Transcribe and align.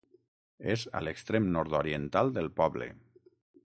És 0.75 0.85
a 0.99 1.03
l'extrem 1.03 1.51
nord-oriental 1.59 2.37
del 2.39 2.53
poble. 2.63 2.93